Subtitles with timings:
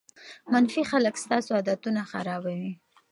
[0.51, 2.71] منفي خلک ستاسو عادتونه خرابوي.